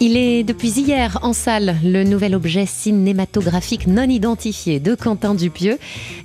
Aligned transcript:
Il 0.00 0.16
est 0.16 0.44
depuis 0.44 0.70
hier 0.70 1.18
en 1.22 1.32
salle 1.32 1.74
le 1.82 2.04
nouvel 2.04 2.36
objet 2.36 2.66
cinématographique 2.66 3.88
non 3.88 4.04
identifié 4.04 4.78
de 4.78 4.94
Quentin 4.94 5.34
Dupieux, 5.34 5.76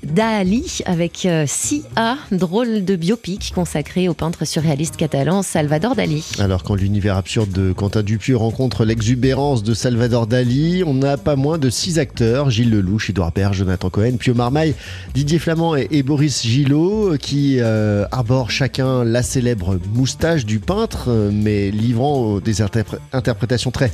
Dali 0.04 0.82
avec 0.86 1.26
euh, 1.26 1.46
Sia, 1.48 2.18
drôle 2.32 2.86
de 2.86 2.96
biopic 2.96 3.52
consacré 3.56 4.08
au 4.08 4.14
peintre 4.14 4.46
surréaliste 4.46 4.96
catalan 4.96 5.42
Salvador 5.42 5.96
Dali. 5.96 6.24
Alors 6.38 6.62
quand 6.62 6.76
l'univers 6.76 7.18
absurde 7.18 7.52
de 7.52 7.74
Quentin 7.74 8.04
Dupieux 8.04 8.38
rencontre 8.38 8.86
l'exubérance 8.86 9.64
de 9.64 9.74
Salvador 9.74 10.28
Dali, 10.28 10.84
on 10.86 10.94
n'a 10.94 11.18
pas 11.18 11.36
moins 11.36 11.58
de 11.58 11.72
six 11.72 11.98
acteurs, 11.98 12.52
Gilles 12.52 12.70
Lelouch, 12.70 13.10
Edouard 13.10 13.32
Baird, 13.32 13.56
Jonathan 13.56 13.90
Cohen, 13.90 14.18
Pio 14.20 14.36
Marmaille, 14.36 14.76
Didier 15.16 15.40
Flamand 15.40 15.76
et, 15.76 16.04
Boris 16.04 16.44
Gillot 16.44 17.16
qui 17.20 17.58
euh, 17.60 18.06
arborent 18.12 18.52
chacun 18.52 19.04
la 19.04 19.24
célèbre 19.24 19.80
moustache 19.96 20.46
du 20.46 20.60
peintre, 20.60 21.06
euh, 21.08 21.32
mais 21.34 21.72
livrant 21.72 22.40
des 22.40 22.62
interprétations 22.62 23.63
très, 23.72 23.92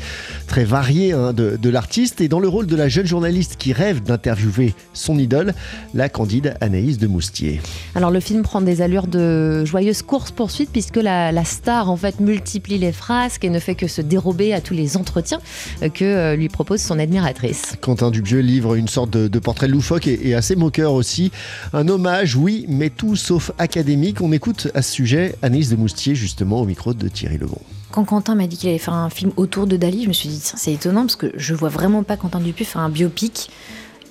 très 0.48 0.64
variée 0.64 1.14
hein, 1.14 1.34
de, 1.34 1.70
l'artiste. 1.70 2.22
Et 2.22 2.28
dans 2.28 2.40
le 2.40 2.48
rôle 2.48 2.68
de 2.68 2.76
la 2.76 2.90
jeune 2.90 3.06
journaliste 3.06 3.56
qui 3.58 3.74
rêve 3.74 4.02
d'interviewer 4.02 4.74
son 4.94 5.18
idole, 5.18 5.54
la 5.94 6.10
candide 6.10 6.56
Anaïs 6.62 6.98
de 6.98 7.08
Moustier. 7.08 7.62
Alors 7.96 8.12
le 8.12 8.20
film 8.20 8.42
prend 8.42 8.62
des 8.62 8.82
allures 8.82 9.08
de 9.08 9.66
joyeuse 9.66 10.02
course-poursuite 10.02 10.70
puisque 10.72 10.98
la, 10.98 11.32
star 11.44 11.90
en 11.90 11.96
fait 11.96 12.20
multiplie 12.20 12.78
les 12.78 12.92
frasques 12.92 13.44
et 13.46 13.50
ne 13.50 13.60
fait 13.60 13.76
que 13.76 13.88
se 13.88 14.02
dérober 14.02 14.54
à 14.54 14.62
tous 14.62 14.74
les 14.74 14.98
entretiens 14.98 15.40
euh, 15.82 15.90
que 15.90 16.06
euh, 16.06 16.36
lui 16.36 16.50
propose 16.50 16.82
son 16.82 17.00
admiratrice. 17.00 17.76
Quentin 17.82 18.12
Dubieux 18.12 18.40
livre 18.40 18.76
une 18.76 18.88
sorte 18.88 19.12
de, 19.12 19.40
portrait 19.40 19.68
loufoque 19.68 20.08
et, 20.08 20.30
et, 20.30 20.36
assez 20.36 20.56
moqueur 20.56 20.94
aussi. 20.94 21.32
Un 21.74 21.88
hommage, 21.88 22.36
oui, 22.36 22.66
mais 22.68 22.90
tout 22.90 23.16
sauf 23.16 23.52
académique. 23.58 24.22
On 24.22 24.32
écoute 24.32 24.68
à 24.74 24.82
ce 24.82 24.92
sujet 24.92 25.36
Anaïs 25.42 25.70
de 25.70 25.76
Moustier 25.76 26.16
justement 26.16 26.62
au 26.62 26.66
micro 26.66 26.94
de 26.94 27.08
Thierry 27.08 27.38
Lebon. 27.38 27.62
Quand 27.92 28.06
Quentin 28.06 28.36
m'a 28.36 28.46
dit 28.46 28.58
qu'il 28.58 28.70
allait 28.70 28.78
faire 28.78 28.94
un 28.94 29.10
film 29.10 29.32
autour 29.36 29.66
de 29.66 29.76
Dali, 29.76 30.04
je 30.04 30.10
me 30.10 30.14
suis 30.14 30.30
dit, 30.30 30.40
c'est 30.42 30.74
étonnant 30.74 31.02
parce 31.02 31.16
que 31.16 31.32
je 31.36 31.56
vois 31.56 31.70
vraiment 31.70 32.04
pas 32.04 32.18
Quentin 32.18 32.40
Dupieux 32.40 32.66
faire 32.66 32.82
un 32.82 32.90
biopic. 32.90 33.50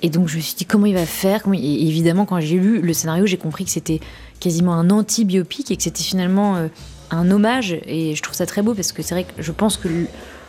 Et 0.01 0.09
donc 0.09 0.27
je 0.27 0.37
me 0.37 0.41
suis 0.41 0.55
dit 0.55 0.65
comment 0.65 0.85
il 0.85 0.95
va 0.95 1.05
faire. 1.05 1.43
Et 1.53 1.87
évidemment, 1.87 2.25
quand 2.25 2.39
j'ai 2.39 2.57
lu 2.57 2.81
le 2.81 2.93
scénario, 2.93 3.25
j'ai 3.25 3.37
compris 3.37 3.65
que 3.65 3.71
c'était 3.71 3.99
quasiment 4.39 4.73
un 4.73 4.89
anti-biopic 4.89 5.71
et 5.71 5.77
que 5.77 5.83
c'était 5.83 6.03
finalement 6.03 6.55
euh, 6.57 6.67
un 7.11 7.31
hommage. 7.31 7.77
Et 7.85 8.15
je 8.15 8.21
trouve 8.21 8.35
ça 8.35 8.45
très 8.45 8.61
beau 8.61 8.73
parce 8.73 8.91
que 8.91 9.01
c'est 9.01 9.15
vrai 9.15 9.23
que 9.25 9.41
je 9.41 9.51
pense 9.51 9.77
que 9.77 9.87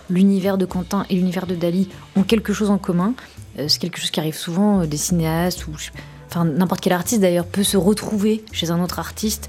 l'univers 0.09 0.59
de 0.59 0.67
Quentin 0.67 1.05
et 1.09 1.15
l'univers 1.15 1.47
de 1.47 1.55
Dali 1.55 1.89
ont 2.17 2.23
quelque 2.23 2.53
chose 2.53 2.71
en 2.71 2.79
commun. 2.79 3.15
Euh, 3.59 3.67
c'est 3.69 3.81
quelque 3.81 4.01
chose 4.01 4.11
qui 4.11 4.21
arrive 4.21 4.37
souvent 4.37 4.81
euh, 4.81 4.87
des 4.87 4.97
cinéastes 4.97 5.67
ou 5.67 5.73
enfin 6.27 6.45
n'importe 6.45 6.81
quel 6.81 6.93
artiste 6.93 7.21
d'ailleurs 7.21 7.47
peut 7.47 7.65
se 7.65 7.77
retrouver 7.77 8.45
chez 8.53 8.71
un 8.71 8.83
autre 8.83 8.99
artiste 8.99 9.49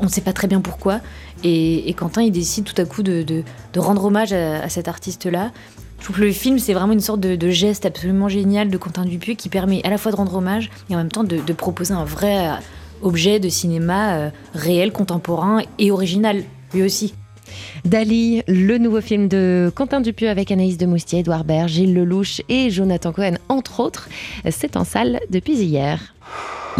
on 0.00 0.04
ne 0.04 0.08
sait 0.08 0.20
pas 0.20 0.32
très 0.32 0.48
bien 0.48 0.60
pourquoi. 0.60 1.00
Et, 1.44 1.94
Quentin, 1.96 2.22
il 2.22 2.32
décide 2.32 2.64
tout 2.64 2.80
à 2.80 2.84
coup 2.84 3.02
de, 3.02 3.42
rendre 3.76 4.04
hommage 4.04 4.32
à, 4.32 4.68
cet 4.68 4.88
artiste-là. 4.88 5.52
Je 5.98 6.04
trouve 6.04 6.16
que 6.16 6.22
le 6.22 6.32
film, 6.32 6.58
c'est 6.58 6.74
vraiment 6.74 6.92
une 6.92 7.00
sorte 7.00 7.20
de, 7.20 7.50
geste 7.50 7.86
absolument 7.86 8.28
génial 8.28 8.68
de 8.68 8.76
Quentin 8.76 9.04
Dupieux 9.04 9.34
qui 9.34 9.48
permet 9.48 9.80
à 9.84 9.90
la 9.90 9.98
fois 9.98 10.12
de 10.12 10.16
rendre 10.16 10.34
hommage 10.34 10.70
et 10.90 10.94
en 10.94 10.98
même 10.98 11.10
temps 11.10 11.24
de, 11.24 11.52
proposer 11.52 11.94
un 11.94 12.04
vrai 12.04 12.48
euh, 12.48 12.52
objet 13.02 13.40
de 13.40 13.48
cinéma 13.48 14.16
euh, 14.16 14.30
réel, 14.54 14.92
contemporain 14.92 15.62
et 15.78 15.90
original, 15.90 16.42
lui 16.74 16.82
aussi. 16.82 17.14
Dali, 17.84 18.42
le 18.48 18.78
nouveau 18.78 19.00
film 19.00 19.28
de 19.28 19.70
Quentin 19.74 20.00
Dupieux 20.00 20.28
avec 20.28 20.50
Anaïs 20.50 20.78
de 20.78 20.86
Moustier, 20.86 21.20
Edouard 21.20 21.44
Baird, 21.44 21.68
Gilles 21.68 21.94
Lelouch 21.94 22.42
et 22.48 22.70
Jonathan 22.70 23.12
Cohen, 23.12 23.36
entre 23.48 23.80
autres, 23.80 24.08
c'est 24.50 24.76
en 24.76 24.84
salle 24.84 25.20
depuis 25.30 25.54
hier. 25.54 26.14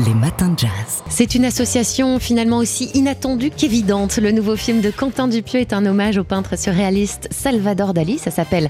Les 0.04 0.12
matins 0.12 0.50
de 0.50 0.58
jazz. 0.58 1.02
C'est 1.08 1.34
une 1.34 1.46
association 1.46 2.18
finalement 2.18 2.58
aussi 2.58 2.90
inattendue 2.92 3.48
qu'évidente. 3.48 4.18
Le 4.18 4.30
nouveau 4.30 4.54
film 4.54 4.82
de 4.82 4.90
Quentin 4.90 5.26
Dupieux 5.26 5.60
est 5.60 5.72
un 5.72 5.86
hommage 5.86 6.18
au 6.18 6.24
peintre 6.24 6.58
surréaliste 6.58 7.28
Salvador 7.30 7.94
Dali. 7.94 8.18
Ça 8.18 8.30
s'appelle 8.30 8.68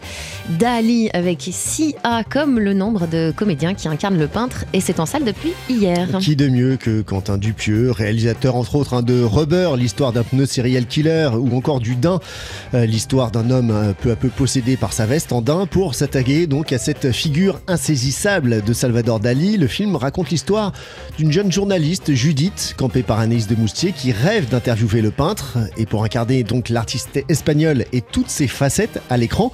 Dali 0.50 1.10
avec 1.14 1.41
6A 1.41 2.22
comme 2.31 2.60
le 2.60 2.75
nombre 2.75 3.09
de 3.09 3.32
comédiens 3.37 3.75
qui 3.75 3.88
incarnent 3.88 4.20
le 4.20 4.28
peintre 4.28 4.66
et 4.72 4.81
c'est 4.81 5.00
en 5.00 5.06
salle 5.06 5.25
depuis 5.25 5.53
hier. 5.69 6.06
Qui 6.20 6.37
de 6.37 6.47
mieux 6.47 6.76
que 6.76 7.03
Quentin 7.03 7.38
Dupieux, 7.38 7.91
réalisateur 7.91 8.54
entre 8.54 8.76
autres 8.76 8.94
hein, 8.94 9.03
de 9.03 9.20
Rubber, 9.20 9.70
l'histoire 9.76 10.12
d'un 10.12 10.22
pneu 10.22 10.47
serial 10.47 10.87
killer 10.87 11.31
ou 11.37 11.56
encore 11.56 11.81
du 11.81 11.97
Dain, 11.97 12.20
euh, 12.75 12.87
l'histoire 12.87 13.32
d'un 13.32 13.50
homme 13.50 13.72
euh, 13.72 13.93
peu 14.00 14.12
à 14.12 14.16
peu 14.16 14.28
possédé 14.28 14.76
par 14.76 14.93
sa 14.93 15.06
veste 15.06 15.32
en 15.32 15.43
Dain 15.43 15.66
pour 15.66 15.97
s'attaquer 15.97 16.47
donc 16.47 16.72
à 16.72 16.78
cette 16.78 17.10
figure 17.10 17.58
insaisissable 17.66 18.62
de 18.62 18.72
Salvador 18.72 19.19
Dali. 19.19 19.56
Le 19.56 19.66
film 19.66 19.97
raconte 19.97 20.31
l'histoire 20.31 20.72
d'une 21.19 21.32
jeune 21.32 21.50
journaliste, 21.50 22.12
Judith, 22.12 22.75
campée 22.77 23.03
par 23.03 23.19
Anaïs 23.19 23.47
de 23.47 23.54
Moustier, 23.54 23.93
qui 23.93 24.12
rêve 24.12 24.49
d'interviewer 24.49 25.00
le 25.00 25.10
peintre. 25.10 25.59
Et 25.77 25.87
pour 25.87 26.04
incarner 26.04 26.43
donc 26.44 26.69
l'artiste 26.69 27.25
espagnol 27.28 27.84
et 27.93 28.03
toutes 28.03 28.28
ses 28.28 28.49
facettes 28.49 29.00
à 29.09 29.16
l'écran, 29.16 29.53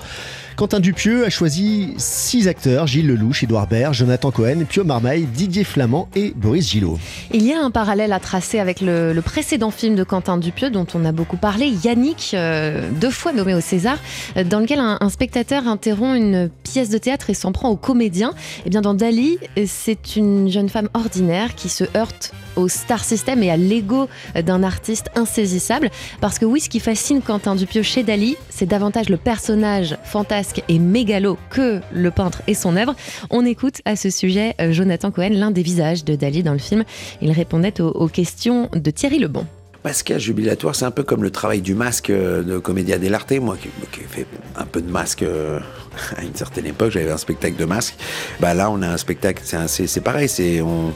Quentin 0.57 0.81
Dupieux 0.81 1.25
a 1.25 1.31
choisi 1.31 1.95
six 1.97 2.47
acteurs 2.47 2.87
Gilles 2.87 3.07
Lelouch, 3.07 3.43
Édouard 3.43 3.67
Baird, 3.67 3.95
Jonathan 3.95 4.31
Cohen, 4.31 4.65
Pio 4.69 4.85
Marmaille, 4.85 5.23
Didier 5.25 5.65
Flamand 5.65 6.09
et 6.15 6.33
Boris 6.37 6.71
Gillot. 6.71 6.99
Il 7.33 7.43
y 7.43 7.53
a 7.53 7.61
un 7.63 7.71
parallèle 7.71 8.13
à 8.13 8.21
tracer 8.21 8.59
avec 8.59 8.81
le, 8.81 9.19
précédent 9.25 9.71
film 9.71 9.95
de 9.95 10.05
Quentin 10.05 10.37
Dupieux 10.37 10.71
dont 10.71 10.87
on 10.95 11.05
a 11.05 11.13
beaucoup 11.13 11.37
parlé, 11.37 11.69
Yannick, 11.85 12.33
euh, 12.35 12.91
deux 13.01 13.11
fois 13.11 13.33
nommé 13.33 13.55
au 13.55 13.61
César, 13.61 13.99
euh, 14.37 14.45
dans 14.45 14.61
lequel 14.61 14.79
un, 14.81 14.99
spectateur 15.09 15.67
interrompt 15.69 16.17
une 16.17 16.51
pièce 16.73 16.89
de 16.89 16.97
théâtre 16.97 17.29
et 17.29 17.35
s'en 17.35 17.53
prend 17.53 17.69
au 17.69 17.77
comédien. 17.77 18.31
Et 18.31 18.63
eh 18.67 18.71
bien 18.71 18.81
dans 18.81 18.95
Dali, 18.95 19.39
c'est 19.67 20.17
une 20.17 20.49
jeune 20.49 20.71
femme 20.71 20.89
ordinaire 20.95 21.55
qui 21.55 21.69
se 21.69 21.85
heurte 21.95 22.33
au 22.57 22.67
star 22.69 23.05
system 23.05 23.43
et 23.43 23.51
à 23.51 23.59
l'ego 23.59 24.09
d'un 24.35 24.63
artiste 24.63 25.11
insaisissable. 25.15 25.91
Parce 26.23 26.39
que 26.39 26.47
oui, 26.47 26.61
ce 26.61 26.71
qui 26.71 26.81
fascine 26.81 27.21
Quentin 27.21 27.57
Dupieux 27.57 27.83
chez 27.83 28.03
Dali, 28.03 28.37
c'est 28.49 28.65
davantage 28.65 29.11
le 29.11 29.19
personnage 29.19 29.99
fantasque 30.03 30.63
et 30.69 30.79
mégalo 30.79 31.37
que 31.51 31.81
le 31.93 32.11
peintre 32.11 32.43
et 32.47 32.55
son 32.55 32.77
œuvre. 32.77 32.95
On 33.29 33.45
écoute 33.45 33.83
à 33.85 33.95
ce 33.95 34.09
sujet 34.09 34.55
euh, 34.61 34.73
Jonathan 34.73 35.11
Cohen, 35.11 35.31
l'un 35.33 35.51
des 35.51 35.63
visages 35.63 36.05
de 36.05 36.15
Dali 36.15 36.43
dans 36.43 36.53
le 36.53 36.59
film. 36.59 36.85
Il 37.21 37.33
répondait 37.33 37.81
aux, 37.83 38.09
questions 38.09 38.71
de 38.75 38.91
Thierry 38.91 39.19
Lebon. 39.19 39.47
Masquage 39.85 40.23
jubilatoire, 40.23 40.77
c'est 40.77 40.85
un 40.85 40.93
peu 40.93 41.03
comme 41.03 41.25
le 41.25 41.31
travail 41.31 41.61
du 41.61 41.75
masque 41.75 42.11
euh, 42.11 42.45
de 42.45 42.59
Comédia 42.59 42.99
dell'arte. 42.99 43.33
Moi 43.33 43.57
qui, 43.61 44.01
ai 44.01 44.05
fait 44.05 44.27
un 44.57 44.65
peu 44.65 44.81
de 44.81 44.89
masque 44.89 45.25
euh, 45.25 45.59
à 46.17 46.23
une 46.23 46.37
certaine 46.37 46.67
époque, 46.67 46.93
j'avais 46.93 47.11
un 47.11 47.17
spectacle 47.17 47.57
de 47.57 47.65
masque. 47.65 47.97
Bah 48.39 48.55
là, 48.55 48.71
on 48.71 48.81
a 48.83 48.89
un 48.89 48.97
spectacle, 48.97 49.43
c'est 49.45 50.01
pareil, 50.01 50.29
c'est 50.29 50.61
on, 50.61 50.95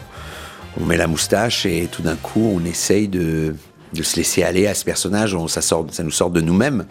met 0.78 0.96
la 0.96 1.08
moustache 1.08 1.66
et 1.66 1.88
tout 1.90 2.02
d'un 2.02 2.14
coup, 2.14 2.52
on 2.54 2.64
essaye 2.64 3.08
de, 3.08 3.56
se 4.00 4.16
laisser 4.16 4.44
aller 4.44 4.68
à 4.68 4.74
ce 4.74 4.84
personnage. 4.84 5.36
ça, 5.48 5.62
sort, 5.62 5.86
ça 5.90 6.04
nous 6.04 6.10
sort 6.12 6.30
de 6.30 6.40
nous-mêmes. 6.40 6.84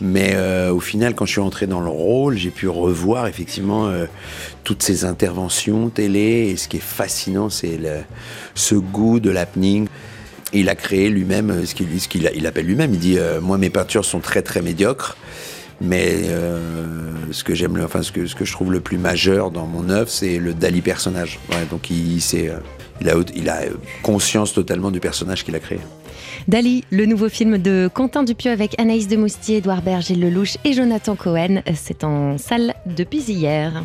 Mais 0.00 0.30
euh, 0.34 0.72
au 0.72 0.80
final, 0.80 1.14
quand 1.14 1.26
je 1.26 1.32
suis 1.32 1.40
entré 1.40 1.66
dans 1.66 1.80
le 1.80 1.90
rôle, 1.90 2.38
j'ai 2.38 2.50
pu 2.50 2.68
revoir 2.68 3.26
effectivement 3.26 3.92
toutes 4.64 4.82
ces 4.82 5.04
interventions 5.04 5.90
télé. 5.90 6.48
Et 6.48 6.56
ce 6.56 6.68
qui 6.68 6.78
est 6.78 6.80
fascinant, 6.80 7.50
c'est 7.50 7.78
ce 8.54 8.76
goût 8.76 9.20
de 9.20 9.30
Il 10.52 10.68
a 10.68 10.74
créé 10.74 11.08
lui-même 11.08 11.50
euh, 11.50 11.66
ce 11.66 11.74
qu'il 11.74 12.30
il 12.34 12.46
appelle 12.46 12.66
lui-même. 12.66 12.94
Il 12.94 13.00
dit 13.00 13.18
Moi, 13.42 13.58
mes 13.58 13.70
peintures 13.70 14.04
sont 14.04 14.20
très 14.20 14.42
très 14.42 14.62
médiocres. 14.62 15.16
Mais 15.80 16.24
ce 17.30 17.44
que 17.44 17.54
j'aime, 17.54 17.80
enfin 17.84 18.02
ce 18.02 18.10
que, 18.10 18.26
ce 18.26 18.34
que 18.34 18.44
je 18.44 18.50
trouve 18.50 18.72
le 18.72 18.80
plus 18.80 18.98
majeur 18.98 19.52
dans 19.52 19.66
mon 19.66 19.90
œuvre, 19.90 20.10
c'est 20.10 20.38
le 20.38 20.52
Dali 20.52 20.82
personnage. 20.82 21.38
donc 21.70 21.88
il, 21.90 22.16
il, 22.16 22.52
il, 23.00 23.08
a, 23.08 23.14
il 23.36 23.48
a 23.48 23.60
conscience 24.02 24.52
totalement 24.52 24.90
du 24.90 24.98
personnage 24.98 25.44
qu'il 25.44 25.54
a 25.54 25.60
créé. 25.60 25.78
Dali, 26.48 26.82
le 26.90 27.04
nouveau 27.04 27.28
film 27.28 27.58
de 27.58 27.90
Quentin 27.92 28.22
Dupieux 28.22 28.50
avec 28.50 28.78
Anaïs 28.80 29.06
de 29.06 29.16
Moustier, 29.16 29.58
Edouard 29.58 29.82
Berger 29.82 30.14
Lelouch 30.14 30.56
et 30.64 30.72
Jonathan 30.72 31.14
Cohen, 31.14 31.62
c'est 31.74 32.04
en 32.04 32.38
salle 32.38 32.74
depuis 32.86 33.20
hier. 33.20 33.84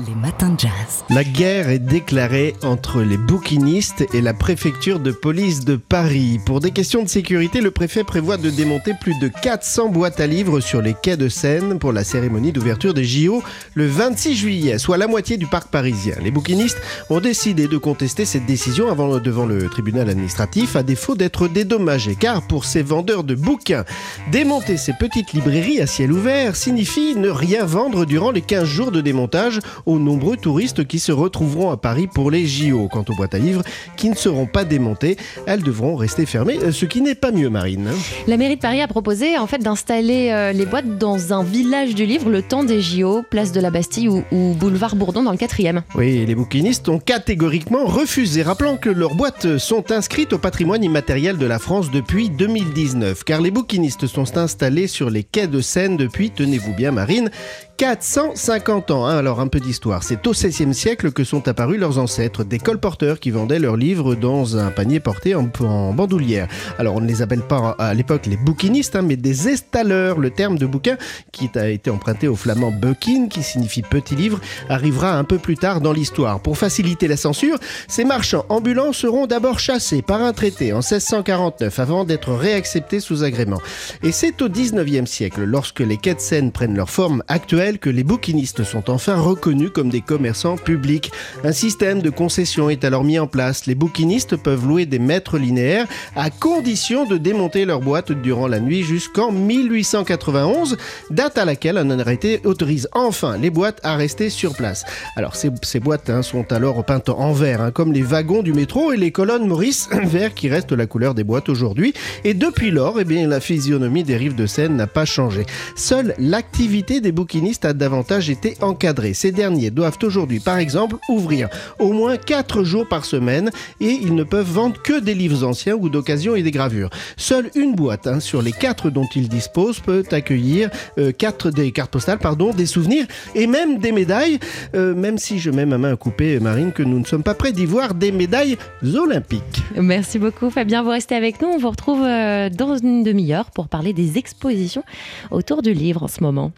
Les 0.00 0.14
matins 0.16 0.50
de 0.50 0.58
jazz. 0.58 1.04
La 1.08 1.22
guerre 1.22 1.68
est 1.68 1.78
déclarée 1.78 2.56
entre 2.64 3.00
les 3.02 3.16
bouquinistes 3.16 4.04
et 4.12 4.20
la 4.20 4.34
préfecture 4.34 4.98
de 4.98 5.12
police 5.12 5.64
de 5.64 5.76
Paris. 5.76 6.40
Pour 6.44 6.58
des 6.58 6.72
questions 6.72 7.04
de 7.04 7.08
sécurité, 7.08 7.60
le 7.60 7.70
préfet 7.70 8.02
prévoit 8.02 8.36
de 8.36 8.50
démonter 8.50 8.94
plus 9.00 9.16
de 9.20 9.28
400 9.28 9.90
boîtes 9.90 10.18
à 10.18 10.26
livres 10.26 10.58
sur 10.58 10.82
les 10.82 10.94
quais 11.00 11.16
de 11.16 11.28
Seine 11.28 11.78
pour 11.78 11.92
la 11.92 12.02
cérémonie 12.02 12.50
d'ouverture 12.50 12.92
des 12.92 13.04
JO 13.04 13.40
le 13.74 13.86
26 13.86 14.34
juillet, 14.34 14.78
soit 14.78 14.96
la 14.96 15.06
moitié 15.06 15.36
du 15.36 15.46
parc 15.46 15.68
parisien. 15.70 16.16
Les 16.24 16.32
bouquinistes 16.32 16.80
ont 17.08 17.20
décidé 17.20 17.68
de 17.68 17.78
contester 17.78 18.24
cette 18.24 18.46
décision 18.46 18.90
avant, 18.90 19.20
devant 19.20 19.46
le 19.46 19.68
tribunal 19.68 20.10
administratif 20.10 20.74
à 20.74 20.82
défaut 20.82 21.14
d'être 21.14 21.46
dédommagés. 21.46 22.16
Car 22.18 22.42
pour 22.48 22.64
ces 22.64 22.82
vendeurs 22.82 23.22
de 23.22 23.36
bouquins, 23.36 23.84
démonter 24.32 24.76
ces 24.76 24.94
petites 24.94 25.34
librairies 25.34 25.80
à 25.80 25.86
ciel 25.86 26.10
ouvert 26.10 26.56
signifie 26.56 27.14
ne 27.14 27.28
rien 27.28 27.64
vendre 27.64 28.04
durant 28.06 28.32
les 28.32 28.42
15 28.42 28.64
jours 28.64 28.90
de 28.90 29.00
démontage 29.00 29.60
aux 29.86 29.98
nombreux 29.98 30.36
touristes 30.36 30.86
qui 30.86 30.98
se 30.98 31.12
retrouveront 31.12 31.70
à 31.70 31.76
Paris 31.76 32.06
pour 32.06 32.30
les 32.30 32.46
JO. 32.46 32.88
Quant 32.88 33.04
aux 33.08 33.14
boîtes 33.14 33.34
à 33.34 33.38
livres 33.38 33.62
qui 33.96 34.08
ne 34.08 34.14
seront 34.14 34.46
pas 34.46 34.64
démontées, 34.64 35.16
elles 35.46 35.62
devront 35.62 35.96
rester 35.96 36.26
fermées, 36.26 36.58
euh, 36.62 36.72
ce 36.72 36.86
qui 36.86 37.00
n'est 37.00 37.14
pas 37.14 37.30
mieux, 37.30 37.50
Marine. 37.50 37.90
La 38.26 38.36
mairie 38.36 38.56
de 38.56 38.60
Paris 38.60 38.80
a 38.80 38.88
proposé 38.88 39.38
en 39.38 39.46
fait 39.46 39.58
d'installer 39.58 40.30
euh, 40.30 40.52
les 40.52 40.66
boîtes 40.66 40.98
dans 40.98 41.32
un 41.32 41.42
village 41.42 41.94
du 41.94 42.06
livre 42.06 42.30
le 42.30 42.42
temps 42.42 42.64
des 42.64 42.80
JO, 42.80 43.22
place 43.28 43.52
de 43.52 43.60
la 43.60 43.70
Bastille 43.70 44.08
ou, 44.08 44.24
ou 44.32 44.54
boulevard 44.54 44.96
Bourdon 44.96 45.22
dans 45.22 45.32
le 45.32 45.36
4e. 45.36 45.82
Oui, 45.94 46.24
les 46.26 46.34
bouquinistes 46.34 46.88
ont 46.88 46.98
catégoriquement 46.98 47.84
refusé, 47.84 48.42
rappelant 48.42 48.76
que 48.76 48.90
leurs 48.90 49.14
boîtes 49.14 49.58
sont 49.58 49.90
inscrites 49.92 50.32
au 50.32 50.38
patrimoine 50.38 50.82
immatériel 50.82 51.38
de 51.38 51.46
la 51.46 51.58
France 51.58 51.90
depuis 51.90 52.30
2019, 52.30 53.24
car 53.24 53.40
les 53.40 53.50
bouquinistes 53.50 54.06
sont 54.06 54.36
installés 54.36 54.86
sur 54.86 55.10
les 55.10 55.24
quais 55.24 55.46
de 55.46 55.60
Seine 55.60 55.96
depuis, 55.96 56.30
tenez-vous 56.30 56.74
bien 56.74 56.90
Marine, 56.90 57.30
450 57.76 58.90
ans. 58.92 59.06
hein. 59.06 59.16
Alors 59.16 59.40
un 59.40 59.48
peu 59.48 59.58
d'histoire. 59.58 60.02
C'est 60.02 60.26
au 60.26 60.30
XVIe 60.30 60.74
siècle 60.74 61.10
que 61.10 61.24
sont 61.24 61.48
apparus 61.48 61.78
leurs 61.78 61.98
ancêtres, 61.98 62.44
des 62.44 62.58
colporteurs 62.58 63.18
qui 63.18 63.30
vendaient 63.30 63.58
leurs 63.58 63.76
livres 63.76 64.14
dans 64.14 64.56
un 64.56 64.70
panier 64.70 65.00
porté 65.00 65.34
en, 65.34 65.44
bandoulière. 65.92 66.48
Alors 66.78 66.94
on 66.94 67.00
ne 67.00 67.08
les 67.08 67.22
appelle 67.22 67.42
pas 67.42 67.74
à 67.78 67.94
l'époque 67.94 68.26
les 68.26 68.36
bouquinistes, 68.36 68.96
hein, 68.96 69.02
mais 69.02 69.16
des 69.16 69.48
estalleurs. 69.48 70.18
Le 70.18 70.30
terme 70.30 70.58
de 70.58 70.66
bouquin, 70.66 70.96
qui 71.32 71.50
a 71.56 71.68
été 71.68 71.90
emprunté 71.90 72.28
au 72.28 72.36
flamand 72.36 72.70
buckin, 72.70 73.26
qui 73.28 73.42
signifie 73.42 73.82
petit 73.82 74.14
livre, 74.14 74.40
arrivera 74.68 75.16
un 75.16 75.24
peu 75.24 75.38
plus 75.38 75.56
tard 75.56 75.80
dans 75.80 75.92
l'histoire. 75.92 76.40
Pour 76.40 76.58
faciliter 76.58 77.08
la 77.08 77.16
censure, 77.16 77.58
ces 77.88 78.04
marchands 78.04 78.46
ambulants 78.50 78.92
seront 78.92 79.26
d'abord 79.26 79.58
chassés 79.58 80.02
par 80.02 80.22
un 80.22 80.32
traité 80.32 80.72
en 80.72 80.78
1649 80.78 81.78
avant 81.78 82.04
d'être 82.04 82.32
réacceptés 82.32 83.00
sous 83.00 83.24
agrément. 83.24 83.60
Et 84.02 84.12
c'est 84.12 84.40
au 84.42 84.48
19e 84.48 85.06
siècle, 85.06 85.42
lorsque 85.44 85.80
les 85.80 85.96
de 85.96 86.14
Seine 86.18 86.52
prennent 86.52 86.76
leur 86.76 86.90
forme 86.90 87.22
actuelle, 87.28 87.63
que 87.72 87.88
les 87.88 88.04
bouquinistes 88.04 88.62
sont 88.62 88.90
enfin 88.90 89.16
reconnus 89.16 89.70
comme 89.72 89.88
des 89.88 90.02
commerçants 90.02 90.58
publics. 90.58 91.10
Un 91.44 91.52
système 91.52 92.02
de 92.02 92.10
concession 92.10 92.68
est 92.68 92.84
alors 92.84 93.04
mis 93.04 93.18
en 93.18 93.26
place. 93.26 93.64
Les 93.64 93.74
bouquinistes 93.74 94.36
peuvent 94.36 94.66
louer 94.66 94.84
des 94.84 94.98
mètres 94.98 95.38
linéaires 95.38 95.86
à 96.14 96.28
condition 96.28 97.06
de 97.06 97.16
démonter 97.16 97.64
leur 97.64 97.80
boîte 97.80 98.12
durant 98.12 98.48
la 98.48 98.60
nuit 98.60 98.82
jusqu'en 98.82 99.32
1891, 99.32 100.76
date 101.10 101.38
à 101.38 101.46
laquelle 101.46 101.78
un 101.78 101.98
arrêté 101.98 102.42
autorise 102.44 102.86
enfin 102.92 103.38
les 103.38 103.50
boîtes 103.50 103.80
à 103.82 103.96
rester 103.96 104.28
sur 104.28 104.54
place. 104.54 104.84
Alors 105.16 105.34
ces, 105.34 105.80
boîtes 105.80 106.10
hein, 106.10 106.20
sont 106.20 106.52
alors 106.52 106.84
peintes 106.84 107.08
en 107.08 107.32
vert, 107.32 107.62
hein, 107.62 107.70
comme 107.70 107.94
les 107.94 108.02
wagons 108.02 108.42
du 108.42 108.52
métro 108.52 108.92
et 108.92 108.98
les 108.98 109.10
colonnes 109.10 109.46
Maurice, 109.46 109.88
vert 110.04 110.34
qui 110.34 110.50
reste 110.50 110.72
la 110.72 110.86
couleur 110.86 111.14
des 111.14 111.24
boîtes 111.24 111.48
aujourd'hui. 111.48 111.94
Et 112.24 112.34
depuis 112.34 112.70
lors, 112.70 113.00
eh 113.00 113.04
bien, 113.04 113.26
la 113.26 113.40
physionomie 113.40 114.04
des 114.04 114.18
rives 114.18 114.34
de 114.34 114.46
Seine 114.46 114.76
n'a 114.76 114.86
pas 114.86 115.06
changé. 115.06 115.46
Seule 115.76 116.14
l'activité 116.18 117.00
des 117.00 117.12
bouquinistes 117.12 117.53
a 117.62 117.72
davantage 117.72 118.30
été 118.30 118.56
encadrée. 118.60 119.14
Ces 119.14 119.32
derniers 119.32 119.70
doivent 119.70 119.98
aujourd'hui, 120.02 120.40
par 120.40 120.58
exemple, 120.58 120.96
ouvrir 121.08 121.48
au 121.78 121.92
moins 121.92 122.16
4 122.16 122.64
jours 122.64 122.88
par 122.88 123.04
semaine 123.04 123.50
et 123.80 123.90
ils 123.90 124.14
ne 124.14 124.24
peuvent 124.24 124.50
vendre 124.50 124.80
que 124.82 125.00
des 125.00 125.14
livres 125.14 125.44
anciens 125.44 125.74
ou 125.74 125.88
d'occasion 125.88 126.34
et 126.36 126.42
des 126.42 126.50
gravures. 126.50 126.90
Seule 127.16 127.50
une 127.54 127.74
boîte 127.74 128.06
hein, 128.06 128.20
sur 128.20 128.42
les 128.42 128.52
4 128.52 128.90
dont 128.90 129.08
ils 129.14 129.28
disposent 129.28 129.80
peut 129.80 130.04
accueillir 130.10 130.70
4 131.18 131.50
des 131.50 131.72
cartes 131.72 131.90
postales, 131.90 132.18
pardon, 132.18 132.52
des 132.52 132.66
souvenirs 132.66 133.06
et 133.34 133.46
même 133.46 133.78
des 133.78 133.92
médailles, 133.92 134.38
euh, 134.74 134.94
même 134.94 135.18
si 135.18 135.38
je 135.38 135.50
mets 135.50 135.66
ma 135.66 135.78
main 135.78 135.92
à 135.92 135.96
couper, 135.96 136.38
Marine, 136.40 136.72
que 136.72 136.82
nous 136.82 136.98
ne 136.98 137.04
sommes 137.04 137.22
pas 137.22 137.34
prêts 137.34 137.52
d'y 137.52 137.66
voir 137.66 137.94
des 137.94 138.12
médailles 138.12 138.56
olympiques. 138.82 139.62
Merci 139.76 140.18
beaucoup 140.18 140.50
Fabien, 140.50 140.82
vous 140.82 140.90
restez 140.90 141.14
avec 141.14 141.40
nous. 141.40 141.48
On 141.48 141.58
vous 141.58 141.70
retrouve 141.70 142.02
euh, 142.02 142.48
dans 142.50 142.76
une 142.76 143.02
demi-heure 143.02 143.50
pour 143.50 143.68
parler 143.68 143.92
des 143.92 144.18
expositions 144.18 144.84
autour 145.30 145.62
du 145.62 145.72
livre 145.72 146.02
en 146.02 146.08
ce 146.08 146.22
moment. 146.22 146.52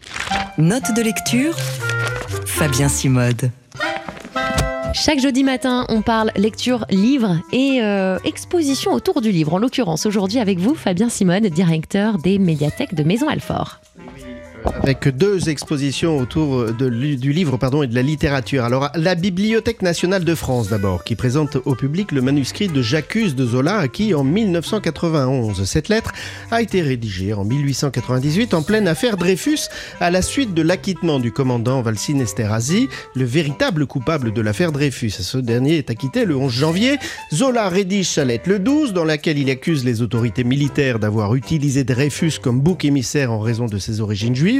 Note 0.57 0.95
de 0.95 1.03
lecture, 1.03 1.55
Fabien 2.47 2.89
Simode. 2.89 3.51
Chaque 4.93 5.19
jeudi 5.19 5.43
matin, 5.43 5.85
on 5.89 6.01
parle 6.01 6.31
lecture, 6.35 6.83
livre 6.89 7.39
et 7.51 7.83
euh, 7.83 8.17
exposition 8.25 8.91
autour 8.93 9.21
du 9.21 9.31
livre. 9.31 9.53
En 9.53 9.59
l'occurrence, 9.59 10.07
aujourd'hui 10.07 10.39
avec 10.39 10.57
vous, 10.57 10.73
Fabien 10.73 11.09
Simone, 11.09 11.49
directeur 11.49 12.17
des 12.17 12.39
médiathèques 12.39 12.95
de 12.95 13.03
Maison 13.03 13.27
Alfort. 13.27 13.81
Avec 14.75 15.07
deux 15.09 15.49
expositions 15.49 16.17
autour 16.17 16.71
du 16.71 17.33
livre 17.33 17.57
pardon, 17.57 17.83
et 17.83 17.87
de 17.87 17.95
la 17.95 18.01
littérature. 18.01 18.63
Alors, 18.63 18.89
la 18.95 19.15
Bibliothèque 19.15 19.81
nationale 19.81 20.23
de 20.23 20.35
France 20.35 20.69
d'abord, 20.69 21.03
qui 21.03 21.15
présente 21.15 21.57
au 21.65 21.75
public 21.75 22.11
le 22.11 22.21
manuscrit 22.21 22.67
de 22.67 22.81
J'accuse 22.81 23.35
de 23.35 23.45
Zola, 23.45 23.77
acquis 23.77 24.13
en 24.13 24.23
1991. 24.23 25.63
Cette 25.65 25.89
lettre 25.89 26.13
a 26.51 26.61
été 26.61 26.81
rédigée 26.81 27.33
en 27.33 27.43
1898 27.43 28.53
en 28.53 28.61
pleine 28.61 28.87
affaire 28.87 29.17
Dreyfus, 29.17 29.67
à 29.99 30.09
la 30.09 30.21
suite 30.21 30.53
de 30.53 30.61
l'acquittement 30.61 31.19
du 31.19 31.31
commandant 31.31 31.81
Valsin 31.81 32.19
Esterhazy, 32.19 32.87
le 33.15 33.25
véritable 33.25 33.85
coupable 33.85 34.33
de 34.33 34.41
l'affaire 34.41 34.71
Dreyfus. 34.71 35.11
Ce 35.11 35.37
dernier 35.37 35.77
est 35.77 35.89
acquitté 35.89 36.25
le 36.25 36.35
11 36.35 36.51
janvier. 36.51 36.97
Zola 37.33 37.69
rédige 37.69 38.09
sa 38.09 38.25
lettre 38.25 38.49
le 38.49 38.59
12, 38.59 38.93
dans 38.93 39.05
laquelle 39.05 39.37
il 39.37 39.49
accuse 39.49 39.85
les 39.85 40.01
autorités 40.01 40.43
militaires 40.43 40.99
d'avoir 40.99 41.35
utilisé 41.35 41.83
Dreyfus 41.83 42.39
comme 42.41 42.61
bouc 42.61 42.85
émissaire 42.85 43.31
en 43.31 43.39
raison 43.39 43.65
de 43.65 43.77
ses 43.77 44.01
origines 44.01 44.35
juives. 44.35 44.56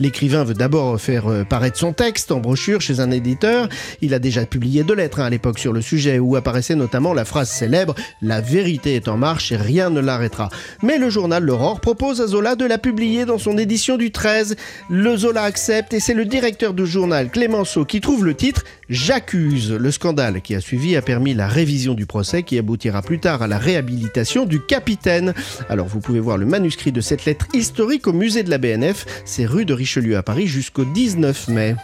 L'écrivain 0.00 0.44
veut 0.44 0.54
d'abord 0.54 1.00
faire 1.00 1.28
euh, 1.28 1.44
paraître 1.44 1.78
son 1.78 1.92
texte 1.92 2.32
en 2.32 2.40
brochure 2.40 2.80
chez 2.80 3.00
un 3.00 3.10
éditeur. 3.10 3.68
Il 4.00 4.14
a 4.14 4.18
déjà 4.18 4.46
publié 4.46 4.84
deux 4.84 4.94
lettres 4.94 5.20
hein, 5.20 5.26
à 5.26 5.30
l'époque 5.30 5.58
sur 5.58 5.72
le 5.72 5.80
sujet 5.80 6.18
où 6.18 6.36
apparaissait 6.36 6.74
notamment 6.74 7.14
la 7.14 7.24
phrase 7.24 7.50
célèbre 7.50 7.94
La 8.20 8.40
vérité 8.40 8.94
est 8.94 9.08
en 9.08 9.16
marche 9.16 9.52
et 9.52 9.56
rien 9.56 9.90
ne 9.90 10.00
l'arrêtera. 10.00 10.48
Mais 10.82 10.98
le 10.98 11.10
journal 11.10 11.42
L'Aurore 11.42 11.80
propose 11.80 12.20
à 12.20 12.26
Zola 12.26 12.56
de 12.56 12.64
la 12.64 12.78
publier 12.78 13.24
dans 13.24 13.38
son 13.38 13.58
édition 13.58 13.96
du 13.96 14.10
13. 14.10 14.56
Le 14.90 15.16
Zola 15.16 15.42
accepte 15.42 15.94
et 15.94 16.00
c'est 16.00 16.14
le 16.14 16.24
directeur 16.24 16.74
du 16.74 16.86
journal 16.86 17.30
Clémenceau 17.30 17.84
qui 17.84 18.00
trouve 18.00 18.24
le 18.24 18.34
titre 18.34 18.64
J'accuse. 18.92 19.72
Le 19.72 19.90
scandale 19.90 20.42
qui 20.42 20.54
a 20.54 20.60
suivi 20.60 20.96
a 20.96 21.02
permis 21.02 21.32
la 21.32 21.48
révision 21.48 21.94
du 21.94 22.04
procès 22.04 22.42
qui 22.42 22.58
aboutira 22.58 23.00
plus 23.00 23.20
tard 23.20 23.40
à 23.40 23.46
la 23.46 23.56
réhabilitation 23.56 24.44
du 24.44 24.60
capitaine. 24.60 25.32
Alors 25.70 25.86
vous 25.86 26.00
pouvez 26.00 26.20
voir 26.20 26.36
le 26.36 26.44
manuscrit 26.44 26.92
de 26.92 27.00
cette 27.00 27.24
lettre 27.24 27.46
historique 27.54 28.06
au 28.06 28.12
musée 28.12 28.42
de 28.42 28.50
la 28.50 28.58
BNF. 28.58 29.06
C'est 29.24 29.46
rue 29.46 29.64
de 29.64 29.72
Richelieu 29.72 30.18
à 30.18 30.22
Paris 30.22 30.46
jusqu'au 30.46 30.84
19 30.84 31.48
mai. 31.48 31.74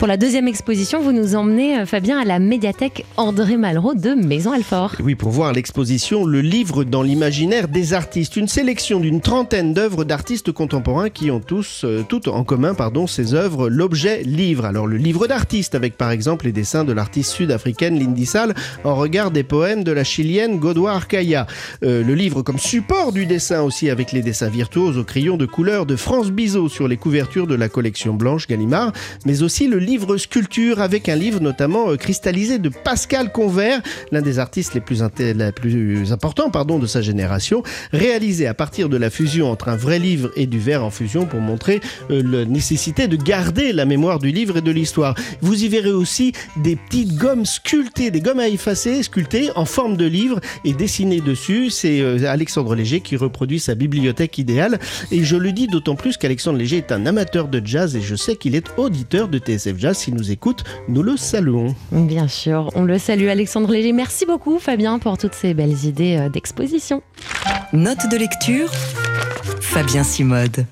Pour 0.00 0.08
la 0.08 0.16
deuxième 0.16 0.48
exposition, 0.48 1.00
vous 1.00 1.12
nous 1.12 1.36
emmenez, 1.36 1.78
euh, 1.78 1.86
Fabien, 1.86 2.18
à 2.18 2.24
la 2.24 2.40
médiathèque 2.40 3.04
André 3.16 3.56
Malraux 3.56 3.94
de 3.94 4.14
Maison 4.14 4.50
Alfort. 4.50 4.96
Oui, 4.98 5.14
pour 5.14 5.30
voir 5.30 5.52
l'exposition 5.52 6.24
Le 6.24 6.40
livre 6.40 6.82
dans 6.82 7.02
l'imaginaire 7.04 7.68
des 7.68 7.92
artistes, 7.92 8.34
une 8.34 8.48
sélection 8.48 8.98
d'une 8.98 9.20
trentaine 9.20 9.72
d'œuvres 9.72 10.02
d'artistes 10.02 10.50
contemporains 10.50 11.10
qui 11.10 11.30
ont 11.30 11.38
tous, 11.38 11.82
euh, 11.84 12.02
tout 12.08 12.28
en 12.28 12.42
commun, 12.42 12.74
pardon, 12.74 13.06
ces 13.06 13.34
œuvres, 13.34 13.68
l'objet 13.68 14.24
livre. 14.24 14.64
Alors 14.64 14.88
le 14.88 14.96
livre 14.96 15.28
d'artiste 15.28 15.76
avec 15.76 15.96
par 15.96 16.10
exemple 16.10 16.44
les 16.44 16.55
dessins 16.56 16.84
de 16.84 16.92
l'artiste 16.94 17.32
sud-africaine 17.32 17.98
Lindy 17.98 18.24
Sall 18.24 18.54
en 18.82 18.94
regard 18.94 19.30
des 19.30 19.42
poèmes 19.42 19.84
de 19.84 19.92
la 19.92 20.04
chilienne 20.04 20.58
Godwa 20.58 20.92
Arcaya. 20.92 21.46
Euh, 21.84 22.02
le 22.02 22.14
livre 22.14 22.40
comme 22.40 22.58
support 22.58 23.12
du 23.12 23.26
dessin 23.26 23.60
aussi 23.62 23.90
avec 23.90 24.12
les 24.12 24.22
dessins 24.22 24.48
virtuoses 24.48 24.96
au 24.96 25.04
crayon 25.04 25.36
de 25.36 25.44
couleur 25.44 25.84
de 25.84 25.96
France 25.96 26.30
Bizot 26.30 26.70
sur 26.70 26.88
les 26.88 26.96
couvertures 26.96 27.46
de 27.46 27.54
la 27.54 27.68
collection 27.68 28.14
blanche 28.14 28.46
Gallimard, 28.46 28.92
mais 29.26 29.42
aussi 29.42 29.68
le 29.68 29.78
livre 29.78 30.16
sculpture 30.16 30.80
avec 30.80 31.10
un 31.10 31.14
livre 31.14 31.40
notamment 31.40 31.90
euh, 31.90 31.96
cristallisé 31.96 32.58
de 32.58 32.70
Pascal 32.70 33.30
Convert, 33.32 33.82
l'un 34.12 34.22
des 34.22 34.38
artistes 34.38 34.72
les 34.72 34.80
plus, 34.80 35.02
importants 36.10 36.48
de 36.78 36.86
sa 36.86 37.02
génération, 37.02 37.62
réalisé 37.92 38.46
à 38.46 38.54
partir 38.54 38.88
de 38.88 38.96
la 38.96 39.10
fusion 39.10 39.50
entre 39.50 39.68
un 39.68 39.76
vrai 39.76 39.98
livre 39.98 40.30
et 40.36 40.46
du 40.46 40.58
verre 40.58 40.84
en 40.84 40.90
fusion 40.90 41.26
pour 41.26 41.40
montrer 41.40 41.80
euh, 42.10 42.22
la 42.24 42.44
nécessité 42.46 43.08
de 43.08 43.16
garder 43.16 43.74
la 43.74 43.84
mémoire 43.84 44.18
du 44.18 44.30
livre 44.30 44.56
et 44.56 44.62
de 44.62 44.70
l'histoire. 44.70 45.14
Vous 45.42 45.64
y 45.64 45.68
verrez 45.68 45.92
aussi 45.92 46.32
des 46.56 46.76
petites 46.76 47.16
gommes 47.16 47.44
sculptées, 47.44 48.10
des 48.10 48.20
gommes 48.20 48.40
à 48.40 48.48
effacer 48.48 49.02
sculptées 49.02 49.50
en 49.56 49.64
forme 49.64 49.96
de 49.96 50.06
livre 50.06 50.40
et 50.64 50.72
dessinées 50.72 51.20
dessus. 51.20 51.70
C'est 51.70 52.00
euh, 52.00 52.30
Alexandre 52.30 52.74
Léger 52.74 53.00
qui 53.00 53.16
reproduit 53.16 53.60
sa 53.60 53.74
bibliothèque 53.74 54.38
idéale. 54.38 54.78
Et 55.10 55.24
je 55.24 55.36
le 55.36 55.52
dis 55.52 55.66
d'autant 55.66 55.96
plus 55.96 56.16
qu'Alexandre 56.16 56.58
Léger 56.58 56.78
est 56.78 56.92
un 56.92 57.06
amateur 57.06 57.48
de 57.48 57.60
jazz 57.64 57.96
et 57.96 58.00
je 58.00 58.14
sais 58.14 58.36
qu'il 58.36 58.54
est 58.54 58.66
auditeur 58.76 59.28
de 59.28 59.38
TSF 59.38 59.78
Jazz. 59.78 59.98
S'il 59.98 60.14
nous 60.14 60.30
écoute, 60.30 60.64
nous 60.88 61.02
le 61.02 61.16
saluons. 61.16 61.74
Bien 61.92 62.28
sûr, 62.28 62.70
on 62.74 62.82
le 62.82 62.98
salue 62.98 63.28
Alexandre 63.28 63.72
Léger. 63.72 63.92
Merci 63.92 64.26
beaucoup 64.26 64.58
Fabien 64.58 64.98
pour 64.98 65.18
toutes 65.18 65.34
ces 65.34 65.54
belles 65.54 65.84
idées 65.84 66.16
euh, 66.16 66.28
d'exposition. 66.28 67.02
Note 67.72 68.10
de 68.10 68.16
lecture, 68.16 68.70
Fabien 69.60 70.04
Simode. 70.04 70.66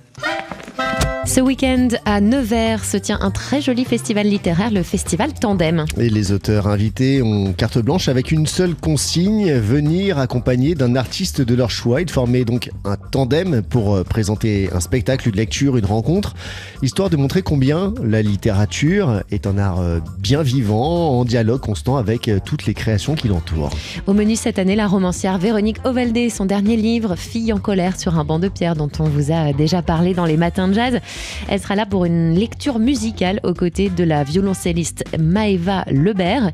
Ce 1.27 1.41
week-end 1.41 1.89
à 2.05 2.21
Nevers 2.21 2.85
se 2.85 2.99
tient 2.99 3.19
un 3.23 3.31
très 3.31 3.63
joli 3.63 3.87
festival 3.87 4.27
littéraire, 4.27 4.71
le 4.71 4.83
festival 4.83 5.33
Tandem. 5.33 5.87
Et 5.97 6.11
les 6.11 6.33
auteurs 6.33 6.67
invités 6.67 7.23
ont 7.23 7.55
carte 7.55 7.79
blanche 7.79 8.09
avec 8.09 8.31
une 8.31 8.47
seule 8.47 8.75
consigne, 8.75 9.53
venir 9.55 10.19
accompagné 10.19 10.75
d'un 10.75 10.97
artiste 10.97 11.41
de 11.41 11.55
leur 11.55 11.71
choix. 11.71 12.03
Ils 12.03 12.11
formaient 12.11 12.45
donc 12.45 12.71
un 12.85 12.97
tandem 12.97 13.63
pour 13.63 13.95
euh, 13.95 14.05
présenter 14.05 14.69
un 14.75 14.81
spectacle, 14.81 15.29
une 15.31 15.37
lecture, 15.37 15.79
une 15.79 15.87
rencontre, 15.87 16.35
histoire 16.83 17.09
de 17.09 17.17
montrer 17.17 17.41
combien 17.41 17.95
la 18.03 18.21
littérature 18.21 19.23
est 19.31 19.47
un 19.47 19.57
art 19.57 19.81
euh, 19.81 20.01
bien 20.19 20.43
vivant, 20.43 21.19
en 21.19 21.25
dialogue 21.25 21.61
constant 21.61 21.97
avec 21.97 22.29
euh, 22.29 22.39
toutes 22.45 22.67
les 22.67 22.75
créations 22.75 23.15
qui 23.15 23.29
l'entourent. 23.29 23.71
Au 24.07 24.13
menu 24.13 24.37
cette 24.37 24.59
année, 24.59 24.77
la 24.77 24.87
romancière 24.87 25.39
Véronique 25.39 25.79
Ovaldé, 25.85 26.29
son 26.29 26.45
dernier 26.45 26.77
livre, 26.77 27.17
Fille 27.17 27.53
en 27.55 27.59
colère 27.59 27.99
sur 27.99 28.19
un 28.19 28.25
banc 28.25 28.39
de 28.39 28.49
pierre, 28.49 28.77
dont 28.77 28.91
on 28.99 29.05
vous 29.05 29.33
a 29.33 29.55
déjà 29.55 29.81
parlé 29.81 30.13
dans 30.13 30.27
les 30.27 30.37
matins 30.37 30.69
de 30.69 30.75
jazz. 30.75 31.01
Elle 31.49 31.61
sera 31.61 31.77
là 31.77 31.87
pour 31.87 32.05
une 32.05 32.35
lecture 32.35 32.79
musicale 32.79 33.41
aux 33.43 33.55
côtés 33.55 33.91
de 33.91 34.05
la 34.05 34.25
violoncelliste 34.25 35.05
Maëva 35.19 35.85
Lebert 35.91 36.51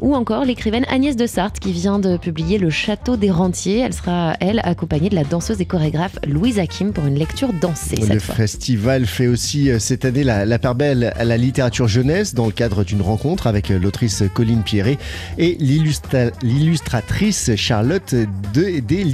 ou 0.00 0.14
encore 0.14 0.44
l'écrivaine 0.44 0.84
Agnès 0.88 1.16
de 1.16 1.26
Sarthe 1.26 1.60
qui 1.60 1.72
vient 1.72 1.98
de 1.98 2.16
publier 2.16 2.58
Le 2.58 2.70
Château 2.70 3.16
des 3.16 3.30
Rentiers. 3.30 3.80
Elle 3.80 3.94
sera, 3.94 4.34
elle, 4.40 4.60
accompagnée 4.64 5.08
de 5.08 5.14
la 5.14 5.24
danseuse 5.24 5.60
et 5.60 5.66
chorégraphe 5.66 6.18
Louise 6.26 6.58
Hakim 6.58 6.92
pour 6.92 7.06
une 7.06 7.18
lecture 7.18 7.52
dansée. 7.52 7.96
Le 8.08 8.18
festival 8.18 9.06
fait 9.06 9.28
aussi 9.28 9.70
euh, 9.70 9.78
cette 9.78 10.04
année 10.04 10.24
la, 10.24 10.44
la 10.44 10.58
part 10.58 10.74
belle 10.74 11.12
à 11.16 11.24
la 11.24 11.36
littérature 11.36 11.86
jeunesse 11.86 12.34
dans 12.34 12.46
le 12.46 12.52
cadre 12.52 12.82
d'une 12.84 13.02
rencontre 13.02 13.46
avec 13.46 13.68
l'autrice 13.68 14.24
Colline 14.34 14.62
Pierret 14.62 14.98
et 15.38 15.56
l'illustratrice 15.60 17.54
Charlotte 17.54 18.14
de, 18.54 18.80
des. 18.80 19.04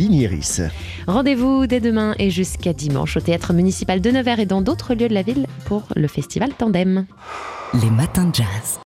Rendez-vous 1.07 1.67
dès 1.67 1.81
demain 1.81 2.15
et 2.19 2.31
jusqu'à 2.31 2.73
dimanche 2.73 3.17
au 3.17 3.21
théâtre 3.21 3.53
municipal 3.53 4.01
de 4.01 4.11
Nevers 4.11 4.41
et 4.41 4.47
dans 4.47 4.63
d'autres 4.63 4.88
lieux 4.95 5.09
de 5.09 5.15
la 5.15 5.23
ville 5.23 5.47
pour 5.65 5.83
le 5.97 6.09
festival 6.09 6.51
Tandem. 6.55 7.07
Les 7.75 7.91
matins 7.91 8.25
de 8.25 8.35
jazz. 8.35 8.77